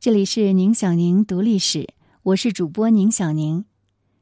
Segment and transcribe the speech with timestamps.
[0.00, 1.86] 这里是宁小宁读历史，
[2.22, 3.66] 我是主播宁小宁。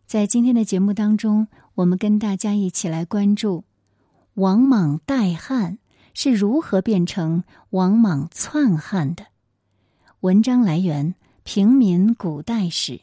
[0.06, 3.62] 在今天的节目当中，我们跟大家一起来关注
[4.34, 5.78] 王莽代汉
[6.14, 9.26] 是如何变成王莽篡汉的。
[10.22, 11.14] 文章来源：
[11.44, 13.02] 平民古代史。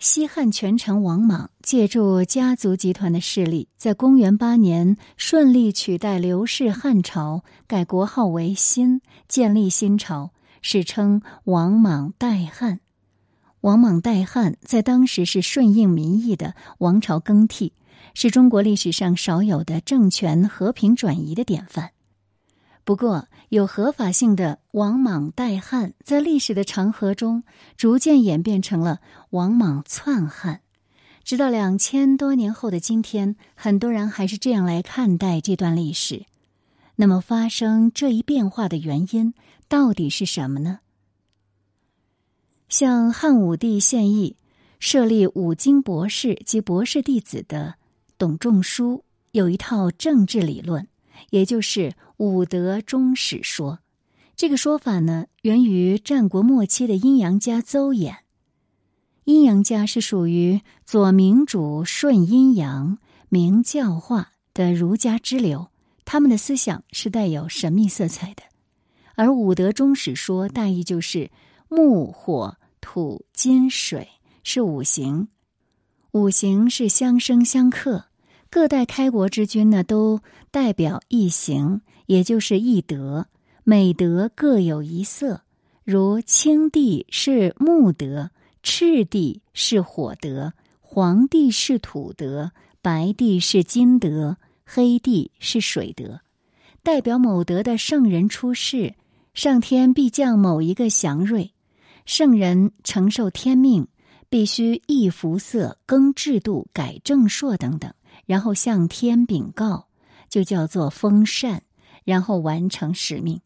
[0.00, 10.32] 西汉权臣王莽借助家族集团的势力，在公元八年顺利取代刘氏汉朝，改国号为新，建立新朝。
[10.68, 12.80] 史称王莽代汉，
[13.60, 17.72] 王莽代汉在当时是顺应民意的王朝更替，
[18.14, 21.92] 是中国历史上少有的政权和平转移的典范。
[22.82, 27.44] 不过，有合法性的王莽代汉，在历史的长河中
[27.76, 28.98] 逐渐演变成了
[29.30, 30.62] 王莽篡汉，
[31.22, 36.26] 直到两千多年后的今天，很多人还是这样来看待这段历史。
[36.96, 39.32] 那么，发生这一变化的原因？
[39.68, 40.80] 到底是什么呢？
[42.68, 44.36] 向汉武帝献艺、
[44.80, 47.76] 设立五经博士及博士弟子的
[48.18, 50.88] 董仲舒有一套政治理论，
[51.30, 53.80] 也就是五德终始说。
[54.34, 58.16] 这个说法呢，源于战国末期的阴阳家邹衍。
[59.24, 62.98] 阴阳家是属于左明主顺阴阳、
[63.28, 65.68] 明教化的儒家支流，
[66.04, 68.42] 他们的思想是带有神秘色彩的。
[69.16, 71.30] 而五德终始说大意就是
[71.68, 74.06] 木、火、土、金、水
[74.44, 75.28] 是五行，
[76.12, 78.04] 五行是相生相克，
[78.50, 83.26] 各代开国之君呢都代表一行，也就是一德，
[83.64, 85.42] 每德各有一色。
[85.82, 88.30] 如青帝是木德，
[88.62, 96.20] 赤帝是火德，黄帝是土德，白帝是金德，黑帝是水德，
[96.82, 98.94] 代表某德的圣人出世。
[99.36, 101.52] 上天必降某一个祥瑞，
[102.06, 103.86] 圣人承受天命，
[104.30, 107.92] 必须易服色、更制度、改正朔等等，
[108.24, 109.88] 然后向天禀告，
[110.30, 111.62] 就叫做封禅，
[112.02, 113.38] 然后完成使命。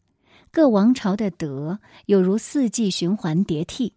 [0.49, 3.91] 各王朝的德有如四季循环迭替，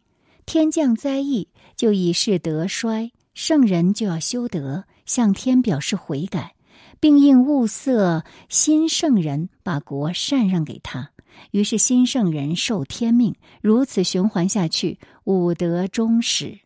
[0.47, 1.47] 天降灾异
[1.77, 6.57] 就以示德衰，圣人就要修德，向天表示悔改，
[6.99, 11.13] 并应物色新圣人，把国禅让给他。
[11.51, 16.61] 于是新圣人受天命，如此循环下去，五德终始。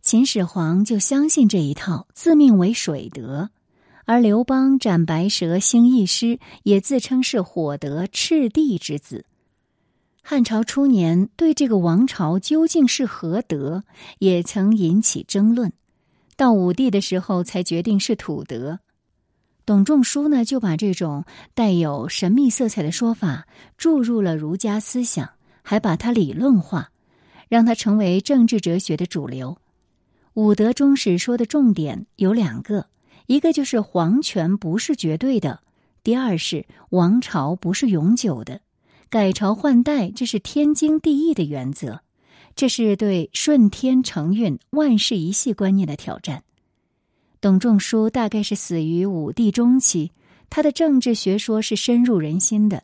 [0.00, 3.50] 秦始皇就相信这一套，自命为水德；
[4.06, 9.26] 而刘邦斩白蛇兴义师，也自称是火德赤帝之子。
[10.22, 13.84] 汉朝初年，对这个王朝究竟是何德，
[14.18, 15.72] 也曾引起争论。
[16.36, 18.78] 到武帝的时候，才决定是土德。
[19.68, 23.46] 董仲舒呢，就把这种带有神秘色彩的说法
[23.76, 25.28] 注入了儒家思想，
[25.60, 26.90] 还把它理论化，
[27.50, 29.58] 让它成为政治哲学的主流。
[30.32, 32.86] 五德终始说的重点有两个：
[33.26, 35.58] 一个就是皇权不是绝对的；
[36.02, 38.62] 第二是王朝不是永久的，
[39.10, 42.00] 改朝换代这是天经地义的原则，
[42.56, 46.44] 这是对顺天承运、万世一系观念的挑战。
[47.40, 50.10] 董仲舒大概是死于武帝中期，
[50.50, 52.82] 他的政治学说是深入人心的。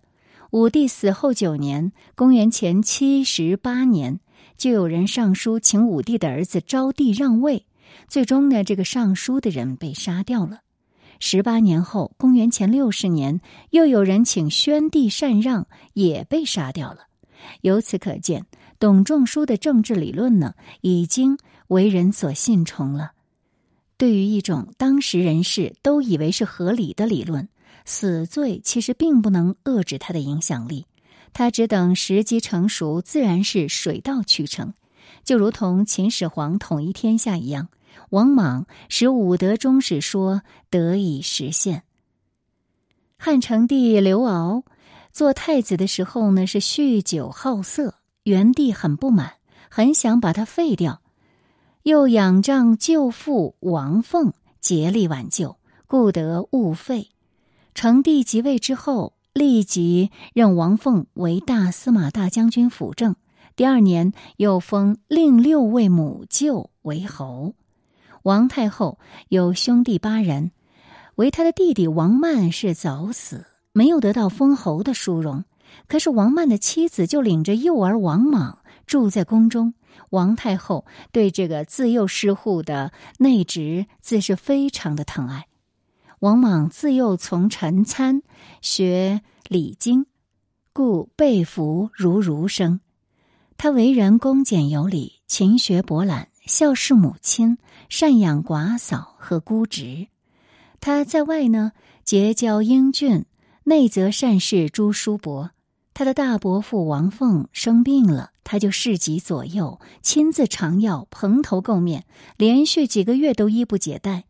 [0.51, 4.21] 武帝死后九年，公元前七十八年，
[4.57, 7.67] 就有人上书请武帝的儿子昭帝让位，
[8.07, 10.61] 最终呢，这个上书的人被杀掉了。
[11.19, 13.41] 十八年后，公元前六十年，
[13.71, 17.09] 又有人请宣帝禅让，也被杀掉了。
[17.63, 18.47] 由此可见，
[18.79, 21.37] 董仲舒的政治理论呢，已经
[21.67, 23.14] 为人所信从了。
[23.97, 27.49] 对于一种当时人士都以为是合理的理论，
[27.85, 30.87] 死罪其实并不能遏制它的影响力。
[31.33, 34.75] 它只等时机成熟，自然是水到渠成。
[35.25, 37.69] 就如同秦始皇统一天下一样，
[38.11, 41.83] 王莽使武德终始说得以实现。
[43.17, 44.65] 汉成帝刘骜
[45.13, 49.35] 做太子的时候呢，是酗酒好色，元帝很不满，
[49.71, 51.01] 很想把他废掉。
[51.85, 57.11] 又仰仗舅父王凤竭力挽救，故得勿废。
[57.75, 63.17] 成帝即位之后，立即任王凤为大司马大将军辅政。
[63.55, 67.53] 第二年，又封另六位母舅为侯。
[68.23, 68.99] 王太后
[69.29, 70.53] 有兄弟八人，
[71.17, 73.45] 唯他的弟弟王曼是早死，
[73.75, 75.45] 没有得到封侯的殊荣。
[75.87, 79.75] 可是王曼的妻子就领着幼儿王莽住在宫中。
[80.11, 85.47] 王太后对这个自幼失户的内侄自是非常的疼爱。
[86.21, 88.23] 王莽自幼从陈参
[88.63, 90.07] 学礼经，
[90.73, 92.81] 故被服如儒生。
[93.57, 97.59] 他为人恭俭有礼，勤学博览，孝事母亲，
[97.89, 100.09] 赡养寡嫂和孤侄。
[100.81, 101.73] 他在外呢，
[102.05, 103.27] 结交英俊，
[103.65, 105.51] 内则善事朱叔伯。
[105.95, 112.05] 他的大伯父王凤生病了，他就侍疾左右，亲自尝药，蓬头垢面，
[112.37, 114.25] 连续几个月都衣不解带。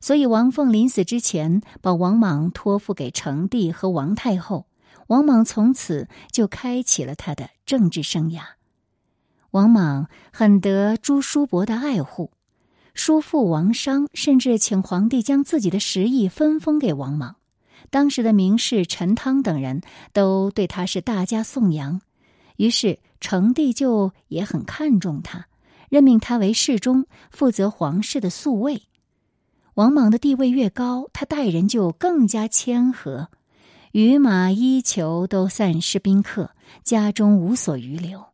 [0.00, 4.66] 所以王凤临死之前，把王莽托付给成帝和王太后。
[5.08, 8.40] 王莽从此就开启了他的政治生涯。
[9.50, 12.30] 王莽很得朱叔伯的爱护，
[12.94, 17.36] 叔父王商甚至请皇帝将自己的食邑分封给王莽。
[17.90, 19.82] 当时的名士陈汤等人
[20.12, 22.00] 都对他是大加颂扬，
[22.56, 25.46] 于是成帝就也很看重他，
[25.88, 28.82] 任命他为侍中，负责皇室的宿卫。
[29.74, 33.28] 王莽的地位越高，他待人就更加谦和，
[33.92, 36.50] 与马衣裘都散失宾客，
[36.84, 38.26] 家中无所余留。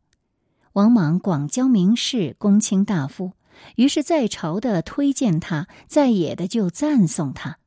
[0.73, 3.31] 王莽广交名士、公卿大夫，
[3.75, 7.57] 于是在朝的推荐他，在野的就赞颂他。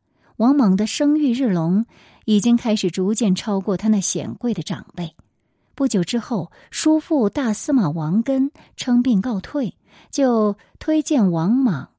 [0.40, 1.84] 王莽的声誉日隆，
[2.24, 5.14] 已经开始逐渐超过他那显贵的长辈。
[5.74, 9.76] 不久之后，叔父大司马王根称病告退，
[10.10, 11.90] 就推荐王莽。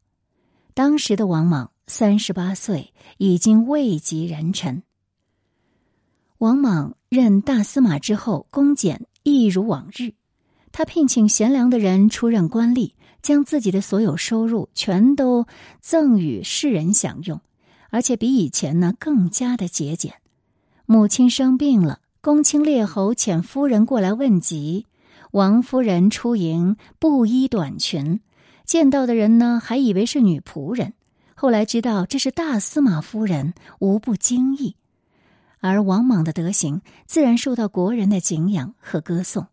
[0.74, 4.82] 当时的王莽三十八岁，已经位极人臣。
[6.40, 10.16] 王莽任大司马之后，恭俭一如往日。
[10.72, 15.46] 他聘请贤良的人出任官吏，将自己的所有收入全都
[15.80, 17.40] 赠与世人享用。
[17.92, 20.16] 而且比以前呢更加的节俭。
[20.88, 24.88] 母亲生病了，公卿列侯遣夫人过来问疾。
[25.32, 28.20] 王夫人出营，布衣短裙，
[28.66, 30.94] 见到的人呢还以为是女仆人。
[31.36, 34.76] 后来知道这是大司马夫人，无不惊异。
[35.60, 39.48] 而王莽的德行自然受到国人的敬仰和歌颂。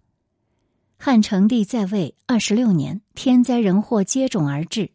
[0.98, 4.90] 汉成帝在位二十六年，天灾人祸接踵而至，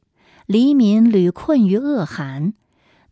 [0.48, 2.54] 黎民屡困于恶寒。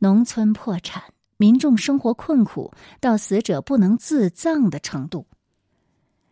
[0.04, 1.04] 农村破产，
[1.38, 5.28] 民众生活困苦到死者不能自葬的程度。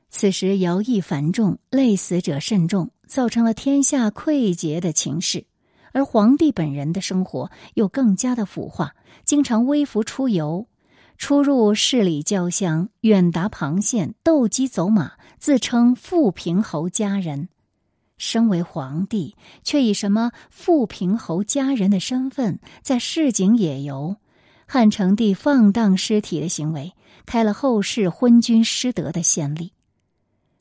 [0.09, 5.45] 此时徭役繁重，累死者甚重，造成了天下溃竭的情势。
[5.91, 10.67] 而皇帝本人的生活又更加的腐化，经常微服出游，
[11.19, 17.49] 出入市里郊乡，远达庞县，斗鸡走马，自称富平侯家人。
[18.19, 24.17] 身为皇帝，却以什么富平侯家人的身份在市井野游，
[24.67, 26.93] 汉成帝放荡尸体的行为，
[27.25, 29.71] 开了后世昏君失德的先例。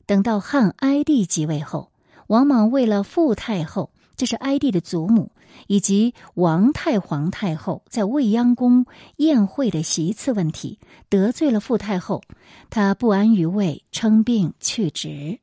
[0.07, 1.91] 等到汉哀帝即位后，
[2.27, 5.31] 王莽为了傅太后，这是哀帝的祖母，
[5.67, 8.85] 以及王太皇太后在未央宫
[9.17, 10.79] 宴会的席次问题，
[11.09, 12.23] 得罪了傅太后，
[12.69, 15.39] 他不安于位，称病去职。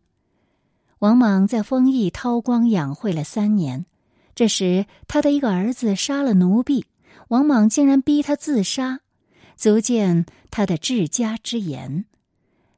[1.00, 3.84] 王莽在丰邑韬光养晦了三年，
[4.34, 6.86] 这时他的一个儿子杀了奴婢，
[7.28, 9.00] 王莽竟然逼他自杀，
[9.56, 12.06] 足见他的治家之严。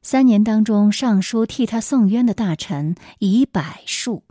[0.01, 4.23] 三年当中，上书替他送冤的大臣以百数，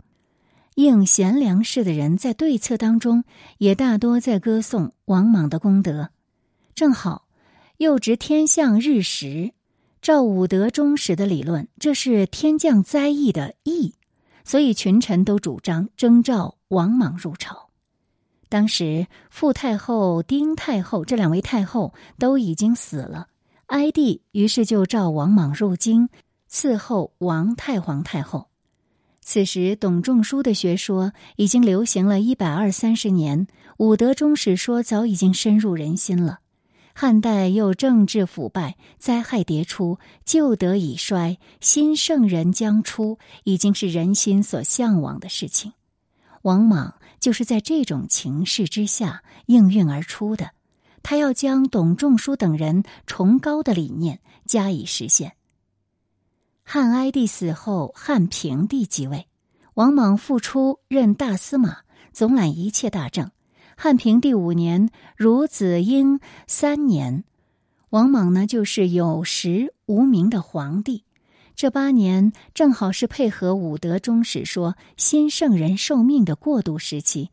[0.75, 3.23] 应贤良士的人在对策当中
[3.57, 6.09] 也大多在歌颂王莽的功德。
[6.75, 7.27] 正好，
[7.77, 9.53] 又值天象日食。
[10.01, 13.93] 照武德忠实的理论，这是天降灾异的异，
[14.45, 17.69] 所以群臣都主张征召王莽入朝。
[18.47, 23.27] 当时傅太后、丁太后这两位太后都已经死了，
[23.67, 26.09] 哀帝于是就召王莽入京
[26.49, 28.47] 伺候王太皇太后。
[29.21, 33.45] 此时董仲舒的学说已经流行了一百二三十年，
[33.77, 36.39] 武德忠史说早已经深入人心了。
[37.01, 45.71] 汉代又政治腐败，灾害迭出，旧德已衰，新圣人将出，已经是人心所向往的事情。
[46.41, 50.51] 王莽就是在这种情势之下应运而出的，
[51.01, 55.37] 他要将董仲舒等人崇高的理念加以实现。
[56.65, 59.29] 汉哀帝死后，汉平帝即位，
[59.75, 61.77] 王莽复出任大司马，
[62.11, 63.31] 总揽一切大政。
[63.81, 67.23] 汉平第五年，孺子婴三年，
[67.91, 71.05] 王莽呢就是有实无名的皇帝。
[71.55, 77.29] 这八年正好是配合武德中史说新圣人受命的过渡时期，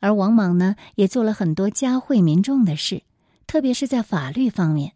[0.00, 3.02] 而王莽呢也做了很多嘉惠民众的事，
[3.46, 4.94] 特别是在法律方面，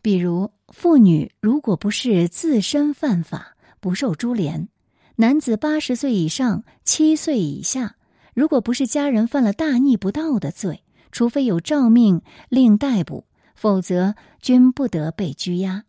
[0.00, 4.68] 比如妇女如果不是自身犯法，不受株连；
[5.16, 7.96] 男子八十岁以上，七岁以下。
[8.34, 13.24] 如果不是家人犯了大逆不道的罪，除非有诏命令逮捕，
[13.54, 15.84] 否则均不得被拘押。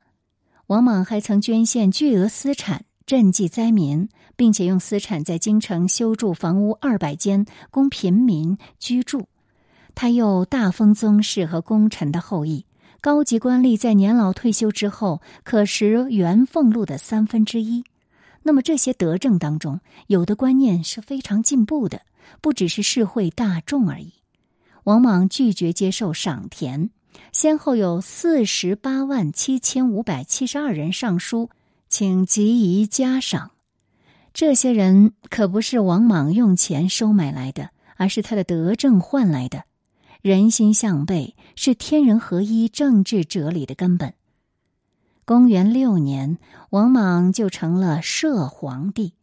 [0.67, 9.27] 王莽还曾捐献巨额私产赈济灾民，并且用私产在京城修筑房屋二百间，供平民居住。
[9.93, 12.65] 他又大封宗室和功臣的后裔，
[13.01, 17.83] 高级官吏在年老退休之后可食原俸禄的三分之一。
[18.43, 22.01] 那么这些德政当中，有的观念是非常进步的，
[22.41, 24.13] 不只是社会大众而已。
[24.83, 26.89] 王莽拒绝接受赏田，
[27.31, 31.49] 先后有四十八万七千五百七十二人上书，
[31.89, 33.51] 请急宜加赏。
[34.33, 39.63] 这些人可不是王莽用钱收买来的，而是他的德政换来的。
[40.21, 44.13] 人心向背是天人合一政治哲理的根本。
[45.23, 46.37] 公元六年，
[46.69, 49.13] 王莽就成了摄皇帝，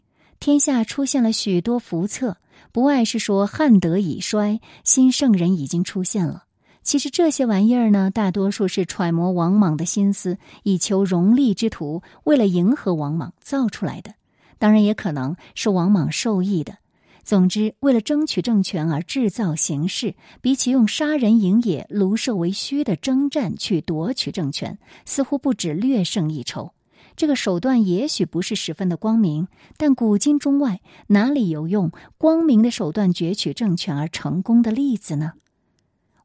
[0.41, 2.39] 天下出现了许多福策。
[2.73, 6.45] 不外是说汉德已衰，新圣人已经出现了。
[6.83, 14.15] 其实这些玩意儿呢，大多数是揣摩王莽的心思，以求荣利之徒为了迎合王莽造出来的。
[14.59, 16.79] 当然，也可能是王莽受益的。
[17.23, 26.73] 总之，为了争取政权而制造形势，比起用杀人营野、卢舍为虚的征战去夺取政权，似乎不止略胜一筹。
[27.17, 35.33] 这个手段也许不是十分的光明，但古今中外哪里有用光明的手段攫取政权而成功的例子呢？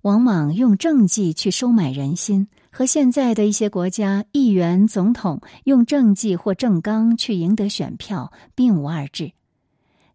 [0.02, 9.32] 王莽用政绩去收买人心，和现在的一些国家议员、总统用政绩或政纲去赢得选票，并无二致。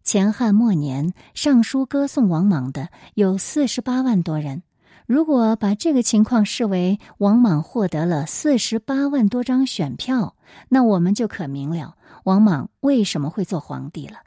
[0.03, 4.63] 前汉末年上书歌颂王莽的有四十八万多人。
[5.13, 10.35] 如果把这个情况视为王莽获得了四十八万多张选票，
[10.69, 14.17] 那我们就可明了王莽为什么会做皇帝了。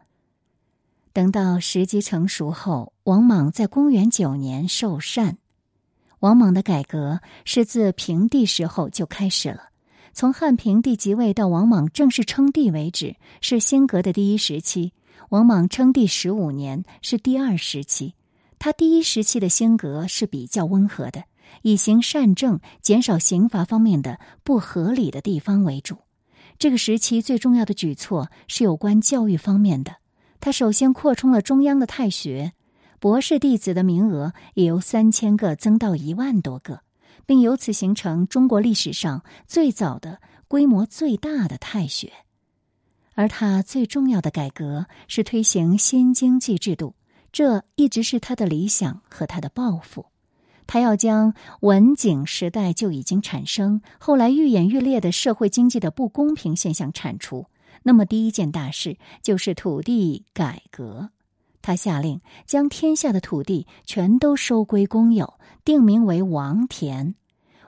[1.13, 5.39] 等到时机成熟后，王莽在公元九年受禅。
[6.21, 9.71] 王莽的改革是自平帝时候就开始了，
[10.13, 14.93] 从汉平帝即位到王莽正式称帝为止，是新革的第一时期。
[15.31, 18.15] 王莽称帝十五年是第二时期。
[18.59, 21.25] 他第一时期的性格是比较温和的，
[21.63, 25.99] 以行善政、减少刑罚方面的不合理的地方为主。
[26.59, 29.97] 这个时期最重要的举措是有关教育方面的。
[30.41, 32.53] 他首先扩充了中央的太学，
[32.99, 36.81] 博士弟子的名额也由三千个增到一万多个，
[37.25, 42.11] 并由此形成中国历史上最早的规模最大的太学。
[43.15, 46.96] 而他最重要的改革是推行新经济制度。
[47.37, 50.07] 这一直是他的理想和他的抱负，
[50.67, 57.45] 他要将文景时代就已经产生，后来愈演愈烈的社会经济的不公平现象铲除。
[57.83, 61.11] 那么，第一件大事就是土地改革。
[61.61, 67.17] 他下令将天下的土地全都收归公有，定名为王田。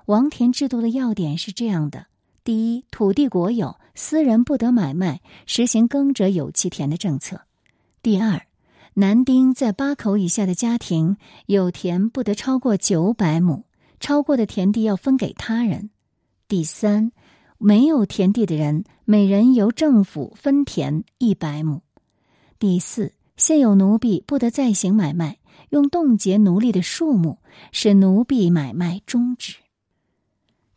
[0.07, 2.07] 王田制度的要点是这样的：
[2.43, 7.41] 第一，土地国有，私人不得买卖，实行耕者有其田的政策；
[8.01, 8.48] 第二。
[9.01, 13.63] 男丁在八口以下的家庭有田不得超过九百亩，
[14.01, 15.91] 超过的田地要分给他人。
[16.49, 17.13] 第三，
[17.59, 21.83] 没有田地的人，每人由政府分田一百亩。
[22.59, 25.39] 第四，现有奴婢不得再行买卖，
[25.71, 27.39] 用冻结奴隶的数目，
[27.71, 29.59] 使奴婢买卖终止。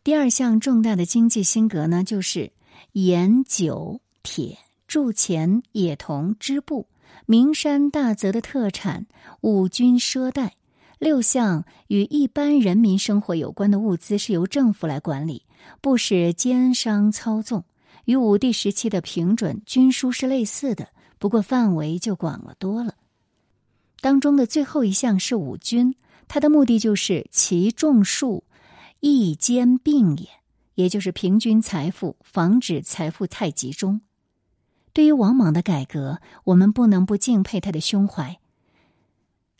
[0.04, 2.52] 第二项重大的经济兴革呢，就是
[2.92, 6.86] 盐、酒、铁、铸钱、冶铜、织布。
[7.26, 9.06] 名山大泽的特产
[9.40, 10.56] 五军赊贷，
[10.98, 15.44] 六项与一般人民生活有关的物资是由政府来管理，
[15.80, 17.64] 不使奸商操纵，
[18.04, 20.88] 与武帝时期的平准军书是类似的，
[21.18, 22.94] 不过范围就广了多了。
[24.00, 25.94] 当中的最后一项是五军，
[26.26, 28.44] 它的目的就是其众数
[29.00, 30.28] 一兼并也，
[30.74, 34.00] 也就是平均财富，防止财富太集中。
[34.92, 38.38] 对于王莽的改革，我们不能不敬佩他的胸怀。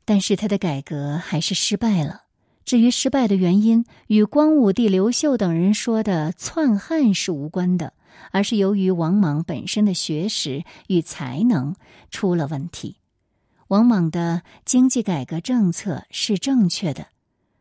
[0.05, 2.25] 但是他的改革还是失败了。
[2.65, 7.93] 至于失败的原因，与光武帝刘秀等人说的篡汉是无关的，
[8.31, 11.75] 而是由于王莽本身的学识与才能
[12.11, 12.97] 出了问题。
[13.69, 17.07] 王莽的经济改革政策是正确的，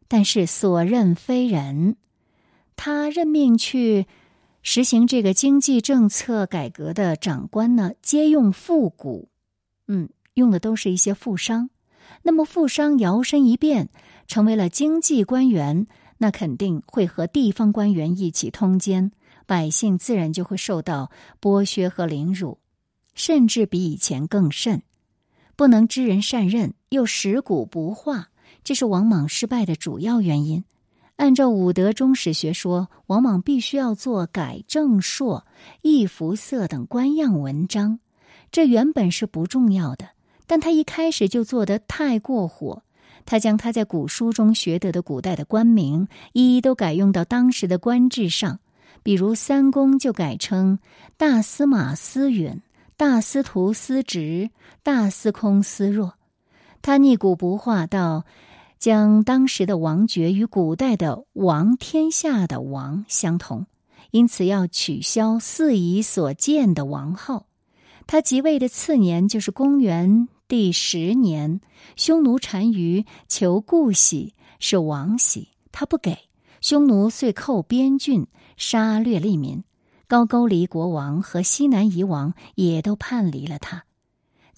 [0.08, 1.96] 但是所任非人，
[2.76, 4.08] 他任命去。
[4.64, 9.28] 实行这个经济政策改革的长官呢，皆用富贾，
[9.88, 11.70] 嗯，用的都是一些富商。
[12.22, 13.90] 那么富商摇身一变
[14.28, 15.88] 成为了经济官员，
[16.20, 19.12] 那肯定会和地方官员一起通奸，
[19.48, 21.10] 百姓自然就会受到
[21.42, 22.60] 剥削和凌辱，
[23.16, 24.84] 甚至比以前更甚。
[25.56, 28.30] 不能知人善任，又食古不化，
[28.64, 30.64] 这是王莽失败的主要原因。
[31.22, 35.46] 按照武德中史学说，王莽必须要做改正朔、
[35.84, 38.00] 易服色等官样文章，
[38.52, 40.10] 这原本是不重要的，
[40.48, 42.82] 但他一开始就做得太过火。
[43.24, 48.60] 他将他在古书中学得的古代的官名一一都改用到当时的官制上，
[49.04, 50.80] 比如三公就改称
[51.18, 52.64] 大司马司允、
[52.98, 54.50] 大司徒司职、
[54.82, 56.16] 大司空司若。
[56.82, 58.26] 他逆古不化，到
[58.82, 63.68] 将当时的王爵与古代的王天下的王相同，
[64.10, 67.46] 因此要取消四夷所建的王号。
[68.08, 70.28] 他即位的次年就是公元。
[70.48, 71.62] 第十年，
[71.96, 76.18] 匈奴单于求故喜，是王喜，他不给。
[76.60, 78.26] 匈奴遂寇边郡，
[78.58, 79.64] 杀掠利民。
[80.08, 83.86] 高句丽国王和西南夷王也都叛离了他。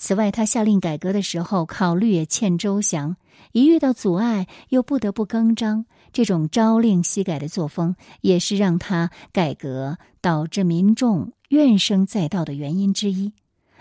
[0.05, 3.15] 此外，他下令改革的时候，考虑也欠周详。
[3.53, 5.85] 一遇到阻碍，又不得不更张。
[6.11, 13.31] 这种朝令夕改的作风，也是让他改革导致民众怨声载道的原因之一。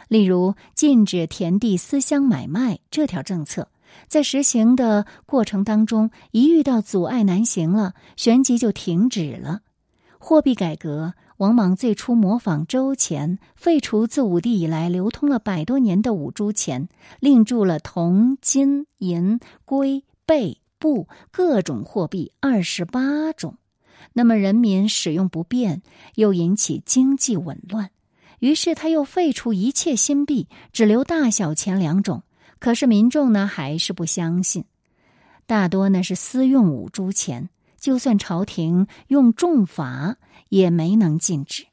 [0.07, 3.67] 例如，禁止田地私相买卖这条政策，
[4.07, 9.63] 在实行的过程当中，一遇到阻碍难行了，旋即就停止了。
[10.21, 23.57] 货币改革，王莽最初模仿周钱，废除自武帝以来流通了百多年的五铢钱，另铸了铜、金、银、龟、贝、布各种货币二十八种。
[24.13, 25.83] 那么人民使用不便，
[26.15, 27.91] 又引起经济紊乱。
[28.39, 32.23] 于是他又废除一切新币，只留大小钱两种。
[32.61, 34.65] 可是民众呢还是不相信，
[35.47, 37.49] 大多呢是私用五铢钱，
[37.83, 40.17] 就算朝廷用重罚
[40.51, 41.67] 也没能禁止。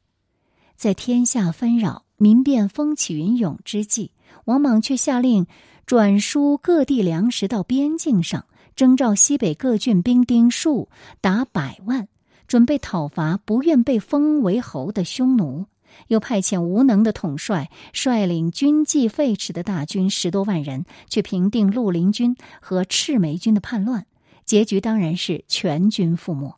[0.75, 4.11] 在天下纷扰、民变风起云涌之际，
[4.45, 5.45] 王莽却下令
[5.85, 10.89] 转输各地粮食到边境上，征召西北各郡兵丁数
[11.21, 12.07] 达百万，
[12.47, 15.67] 准备讨伐不愿被封为侯的匈奴。
[16.07, 24.05] 又派遣无能的统帅率领军纪废弛的大军十多万人去平定绿林军和赤眉军的叛乱，
[24.49, 26.55] 结局当然是全军覆没。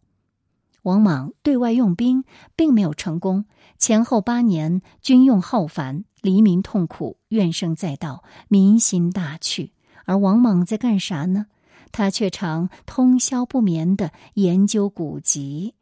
[0.83, 2.23] 王莽对外用兵
[2.55, 3.43] 并没有成功，
[3.77, 9.73] 前后八年军用浩繁，黎民痛苦，怨声载道，民心大去。
[10.05, 11.47] 而王莽在干啥呢？
[11.91, 15.75] 他却常通宵不眠的研究古籍。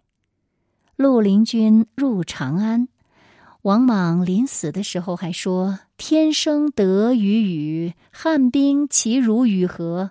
[0.95, 2.87] 绿林军入长安。
[3.61, 10.09] 王莽临死的时候还说：“天生得与雨，汉兵其如与何？”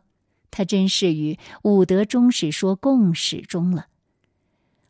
[0.51, 3.87] 他真是与武德中史说共始终了。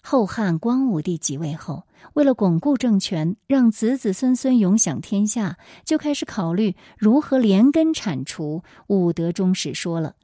[0.03, 10.14] 后汉光武帝即位后，为了巩固政权，让子子孙孙永享天下，就开始考虑如何连根铲除武德中史说了。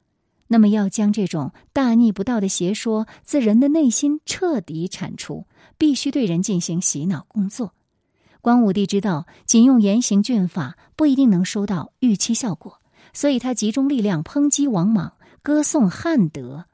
[0.47, 5.45] 那么，要将这种大逆不道的邪说自人的内心彻底铲除，
[5.77, 7.73] 必须对人进行洗脑工作。
[8.41, 12.79] 光武帝知道，仅用严刑峻法不一定能收到预期效果，
[13.11, 15.13] 所以他集中力量抨击王莽，
[15.45, 16.65] 歌颂汉德。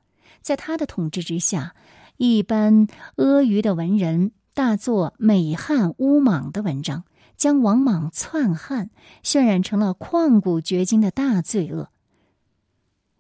[0.42, 1.76] 在他的统治之下，
[2.16, 7.04] 一般阿谀的文人大作美汉污莽的文章，
[7.36, 8.90] 将王莽篡汉
[9.24, 11.90] 渲染成了旷古绝今的大罪恶。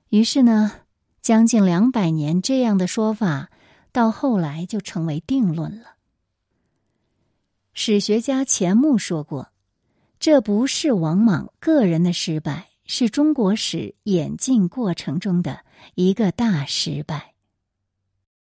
[0.08, 0.72] 于是呢，
[1.22, 3.50] 将近两百年这样的说法，
[3.92, 5.98] 到后来就成为定论了。
[7.74, 9.50] 史学家钱穆说过
[10.18, 15.66] ：“这不是王莽个人的失败，是中国史演进过程中的
[15.96, 17.31] 一个大失败。”